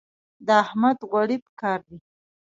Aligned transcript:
د 0.45 0.47
احمد 0.63 0.97
غوړي 1.09 1.37
په 1.45 1.51
کار 1.61 1.79
دي. 1.89 1.97